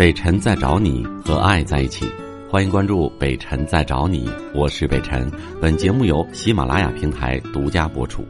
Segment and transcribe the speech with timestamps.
[0.00, 2.10] 北辰在找你和爱在一起，
[2.50, 5.30] 欢迎关注北辰在找你，我是北辰。
[5.60, 8.24] 本节目由喜马拉雅平台独家播出。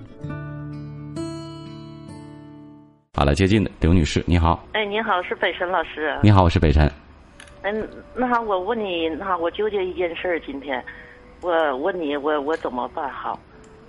[3.15, 4.67] 好了，接近的刘女士，你好。
[4.73, 6.19] 哎，你好，是北辰老师。
[6.25, 6.91] 你好，我是北辰。
[7.63, 10.85] 嗯，那啥，我问你，那我纠结一件事儿，今天，
[11.41, 13.39] 我问你，我我怎么办好？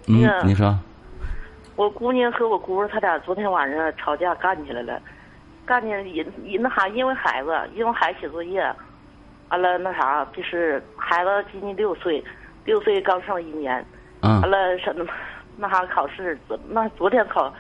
[0.06, 0.78] 嗯，你说。
[1.78, 5.02] 我姑娘和我姑他俩昨天晚上吵架干起来了，
[5.66, 8.62] 干的因因那啥，因为孩子，因为孩子写作业，
[9.50, 12.24] 完了那啥，就是孩子今年六岁，
[12.66, 13.86] 六岁刚上一年，
[14.22, 15.06] 完了什么
[15.58, 16.38] 那啥考试，
[16.70, 17.54] 那昨天考，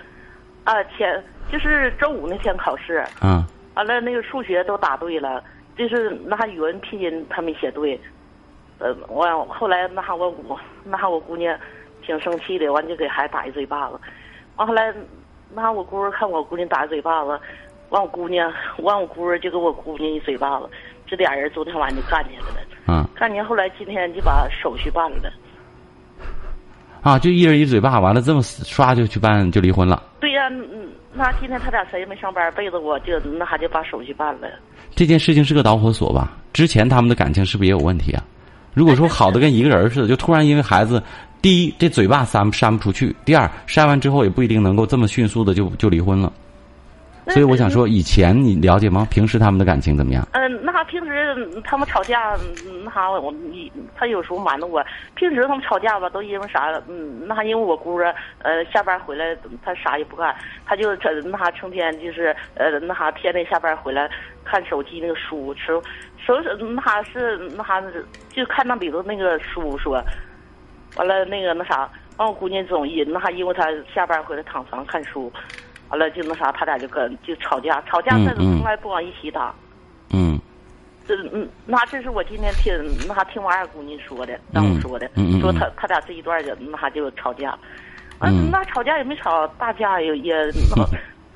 [0.63, 3.43] 啊前就是周五那天考试，嗯，
[3.75, 5.43] 完了那个数学都答对了，
[5.77, 7.99] 就是那啥语文拼音他没写对，
[8.79, 11.57] 呃，完后来那啥我我那啥我姑娘。
[12.03, 13.99] 挺生气的，完就给孩子打一嘴巴子，
[14.55, 14.91] 完后来，
[15.53, 17.39] 那我姑看我姑娘打一嘴巴子，
[17.91, 20.69] 完我姑娘，完我姑就给我姑娘一嘴巴子，
[21.05, 22.67] 这俩人昨天晚上就干起来了。
[22.87, 23.05] 嗯。
[23.13, 25.31] 干起来后来今天就把手续办了。
[27.01, 30.01] 啊，就一人一嘴巴，完了这么刷就去办就离婚了。
[30.19, 34.47] 对呀，嗯，那今天他俩谁也没上班，背着我就那还就把手续办了。
[34.95, 36.31] 这件事情是个导火索吧？
[36.53, 38.23] 之前他们的感情是不是也有问题啊？
[38.73, 41.01] 如果说好的跟一个人似的，就突然因为孩子。
[41.41, 46.31] 第一，这嘴巴扇扇不出去；第二，扇完之后也不一定能够这么迅速的就就离婚了。
[47.31, 49.07] 所以我想说，以前你了解吗？
[49.09, 50.27] 平时他们的感情怎么样？
[50.33, 52.37] 嗯，那啥，平时他们吵架，
[52.83, 54.83] 那啥，我你他有时候瞒着我。
[55.15, 56.71] 平时他们吵架吧，都因为啥？
[56.87, 64.09] 嗯，那啥，因为我姑啊，呃，下班回来他啥也不干，他就这那啥，成天就是呃那啥，天天下班回来
[64.43, 65.81] 看手机那个书，手
[66.25, 67.81] 手那啥是那啥，
[68.29, 70.03] 就看那里头那个书说。
[70.97, 75.31] 完了，那个那啥，完我姑娘总意，那还因为他下班回来躺床看书，
[75.91, 79.53] 完了就那啥，他俩就跟就吵架，吵架但是从来不往一起打。
[80.11, 80.39] 嗯。
[81.05, 82.73] 这嗯，那这是我今天听
[83.07, 85.09] 那还听我二姑娘说的，让我说的，
[85.41, 87.57] 说他他俩这一段就那还就吵架，
[88.19, 90.33] 嗯，那吵架也没吵大架，也也
[90.75, 90.85] 那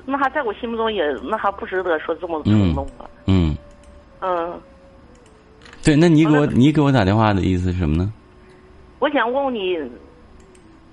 [0.06, 3.04] 那还在我心目中也那还不值得说这么冲动啊。
[3.26, 3.54] 嗯。
[4.20, 4.58] 嗯。
[5.84, 8.10] 对，那你给我你给我打电话的意思是什么呢？
[8.98, 9.76] 我想问问你，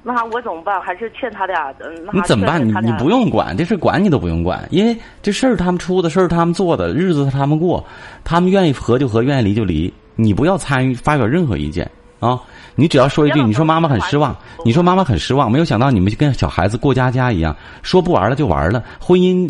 [0.05, 0.81] 那啥我怎么办？
[0.81, 1.73] 还是劝他俩？
[1.79, 2.59] 嗯，你怎么办？
[2.67, 7.83] 你你不用管这事，管你都不用管，因为这事儿他们出的事儿他们做的日子他们过，
[8.23, 12.37] 他们愿意和就和，愿意离就离，你不要参与发表任何意见啊！
[12.75, 18.83] 你只要说一句，你说妈妈很失望，你说妈妈很失望，没有想到你们就跟小孩子过家家一样，说不玩了就玩了。
[18.99, 19.49] 婚姻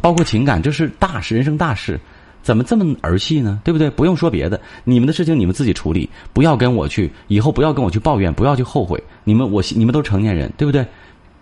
[0.00, 2.00] 包括情感，这是大事，人生大事。
[2.44, 3.58] 怎么这么儿戏呢？
[3.64, 3.88] 对不对？
[3.88, 9.02] 不用说别的，你们的事情你们自己处理，不要跟我去，以后不要跟我去抱怨，不要去后悔。
[9.24, 10.86] 你们我你们都是成年人，对不对？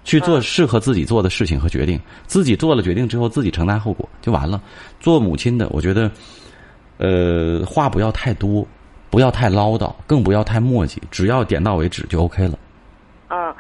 [0.05, 4.63] 去做适合自己做的事情和决定，自己做了决定之后，自己承担后果就完了。
[5.01, 6.11] 做母亲的，我觉得，
[6.99, 8.65] 呃，话不要太多，
[9.11, 12.57] 不要太唠叨，更不要太磨叽，只要点到为止就 OK 了。
[13.29, 13.53] 嗯。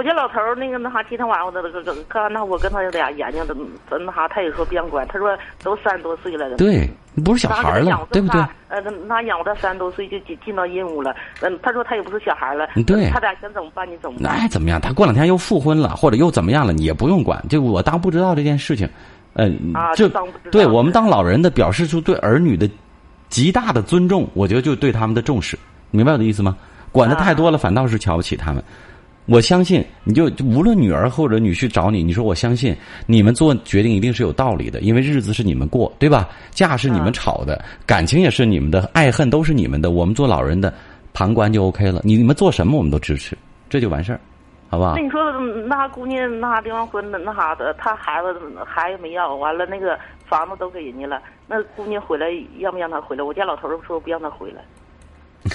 [0.00, 3.54] 我家老头儿那个那啥，今天晚上我那个个刚那我跟他俩研究的，
[3.90, 6.56] 那啥他也说不让管，他说都三十多岁了。
[6.56, 6.88] 对，
[7.22, 8.40] 不是小孩了，对不对？
[8.68, 11.14] 呃，那那养到三十多岁就进进到阴屋了。
[11.42, 12.66] 嗯，他说他也不是小孩了。
[12.86, 13.10] 对。
[13.10, 13.86] 他俩想怎么办？
[13.86, 14.38] 你怎么办？
[14.40, 14.80] 那怎么样？
[14.80, 16.72] 他过两天又复婚了，或者又怎么样了？
[16.72, 18.88] 你也不用管，就我当不知道这件事情。
[19.34, 20.08] 嗯，就
[20.50, 22.66] 对我们当老人的表示出对儿女的
[23.28, 25.58] 极大的尊重，我觉得就对他们的重视，
[25.90, 26.56] 明白我的意思吗？
[26.90, 28.64] 管的太多了，反倒是瞧不起他们。
[29.26, 32.76] 我相信，你就无论女儿或者女婿找你，你说我相信
[33.06, 36.28] 你们做决定一定是有道理的，因为日子是你们过，对吧？
[36.50, 39.90] 架是你们吵的，感情也是你们的，爱恨都是你们的。
[39.90, 40.74] 我们做老人的，
[41.12, 42.00] 旁观就 OK 了。
[42.02, 43.38] 你你们做什么我们都支持，
[43.68, 44.20] 这就完事儿，
[44.68, 44.96] 好不好？
[44.96, 45.22] 那你说
[45.66, 48.34] 那姑娘那离完婚的那啥的，她孩子
[48.66, 52.26] 孩子没要，完了那个房子都给人家了，那姑娘回来
[52.58, 53.22] 让不让她回来？
[53.22, 54.64] 我家老头儿说不让她回来。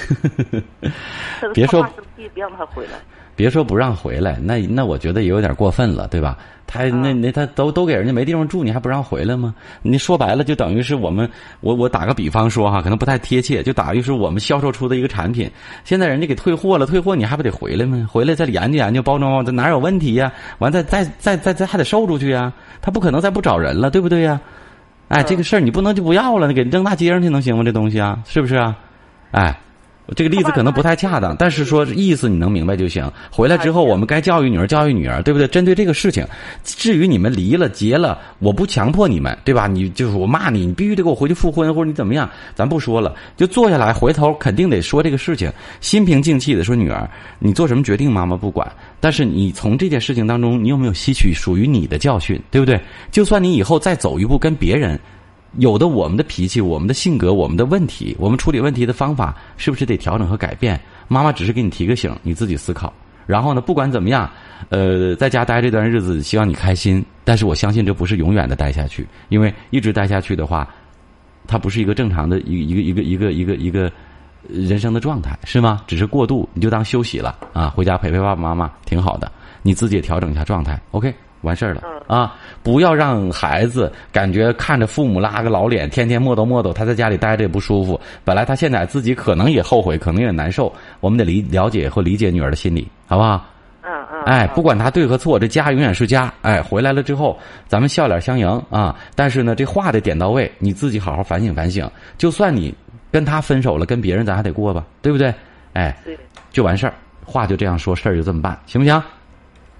[1.53, 2.91] 别说不让他回来，
[3.35, 6.37] 别说不让回来，那那我觉得也有点过分了，对吧？
[6.67, 9.53] 他那那他都都给人家没地方住，你还不让回来吗？
[9.83, 11.29] 你说白了就等于是我们，
[11.61, 15.49] 我我打个比方说哈，可能不太贴切，就等于是我们销售出的一个产品，
[15.83, 18.07] 现在人家给退货了，退货你还不得回来吗？
[18.11, 20.31] 回来再研究研究包装，这哪有问题呀？
[20.57, 22.51] 完再再再再再还得售出去呀？
[22.81, 24.41] 他不可能再不找人了，对不对呀？
[25.09, 27.63] 哎，这个事儿你不能就不要了，你给扔大街上去能行吗？
[27.63, 28.75] 这东西啊，是不是啊？
[29.29, 29.55] 哎。
[30.15, 33.11] 这个例子可能不太恰当，但是说意思你能明白就行。
[33.31, 35.47] 回来之后，我们该教育女儿，教育女儿，对不对？
[35.47, 36.23] 针对这个事情，
[36.63, 39.65] 至于你们离了结了，我不强迫你们，对吧？
[39.65, 47.09] 你就是我骂你，你必须得给我回去复婚，或者你怎么样，咱不说了，就坐下来，回头肯定得说这个事情，心平静气的说，女儿，
[47.39, 48.71] 你做什么决定，妈妈不管。
[48.99, 52.79] 但是你从这件事情当中，你有没有吸取属于你的教训，对不对？
[53.11, 54.99] 就算你以后再走一步跟别人。
[55.57, 60.79] 有的我们的脾气、我们的性格、我们的问题，我们处理问题的方法是不是得调整和改变？
[61.07, 62.93] 妈妈只是给你提个醒，你自己思考。
[63.25, 64.29] 然后呢，不管怎么样，
[64.69, 67.03] 呃，在家待这段日子，希望你开心。
[67.23, 70.67] 但是我相信这不是永远的待下去，因为一直待下去的话，
[71.47, 73.91] 它不是一个正常的一一个一个一个一个一个
[74.47, 75.81] 人生的状态，是吗？
[75.87, 79.31] 只是过渡，你就当休息了啊，回家陪陪爸爸妈妈挺好的，
[79.63, 81.11] 你自己也调整一下状态，OK。
[81.45, 82.35] 完事儿了啊！
[82.61, 87.99] 不要让孩子感觉看着父母拉个老脸，天天磨叨磨叨，他在家里待着也不舒服。
[88.23, 90.71] 本来他现在自己可能也后悔，可能也难受。
[90.99, 93.45] 我们得理了解和理解女儿的心理，好不好？
[93.83, 94.23] 嗯嗯。
[94.23, 96.33] 哎，不管他对和错，这家永远是家。
[96.41, 97.37] 哎，回来了之后，
[97.67, 98.95] 咱们笑脸相迎啊！
[99.15, 101.89] 但是呢，这话得点到位，你自己好好反省反省。
[102.17, 102.73] 就算你
[103.11, 105.33] 跟他分手了，跟别人咱还得过吧，对不对？
[105.73, 106.17] 哎，对，
[106.51, 106.93] 就完事儿，
[107.23, 109.01] 话就这样说，事儿就这么办，行不行？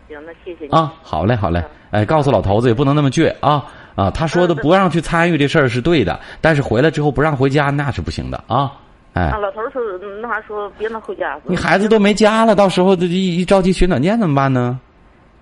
[0.08, 0.94] 行，那谢谢你啊！
[1.02, 1.64] 好嘞，好嘞。
[1.92, 3.66] 哎，告诉老头子也不能那么倔啊
[3.96, 4.12] 啊！
[4.12, 8.72] 他说的不让去参与这事儿是对的，但是回来之后不让回家那是不行的啊！
[9.14, 9.82] 哎，老头说
[10.22, 11.40] 那还说别能回家。
[11.46, 14.80] 你孩子都没家了，到时候这一一着急寻短见怎么办呢？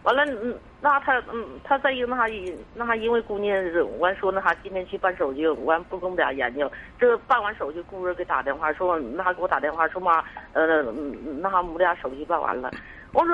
[0.04, 2.30] 完了，嗯那他嗯，他再一个那还
[2.76, 3.56] 那还因为姑娘
[4.00, 6.70] 完说那还今天去办手续，完不跟我们俩研究。
[7.00, 10.22] 这办完手续，姑儿给打电话说，那还给我打电话说妈，
[10.52, 10.84] 呃，
[11.40, 12.70] 那还我们俩手续办完了。
[13.14, 13.34] 我说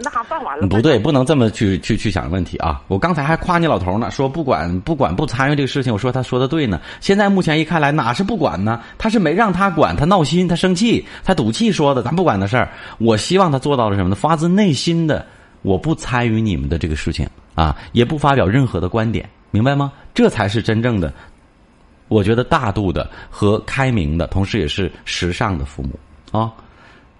[0.00, 0.66] 那还办完了？
[0.66, 2.80] 不对，不能这么去去去想问题啊！
[2.88, 6.80] 我刚才还夸你老头呢，说不管不管不参与这个事情，我说他说的对呢。
[6.98, 8.82] 现在目前一看来，哪是不管呢？
[8.96, 12.70] 他是没让他管，他闹心，他生气，他赌气说的，咱不管的事儿。
[12.98, 14.16] 我希望他做到了什么呢？
[14.16, 15.26] 发自内心的，
[15.62, 19.92] 我不参与你们的这个事情啊，也不发表任何的观点，明白吗？
[20.14, 21.12] 这才是真正的，
[22.08, 26.52] 我觉得大度的和开明的，同时也是时尚的父母啊。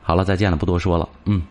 [0.03, 1.43] 好了，再见了，不多说了，嗯。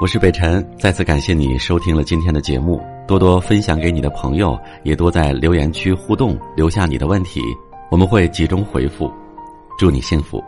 [0.00, 7.40] 我是北辰，再次感谢你收听了今天的节目，多多分享给你的朋友，也多在留言区互动，留下你的问题，
[7.90, 9.12] 我们会集中回复。
[9.78, 10.42] 祝你幸福。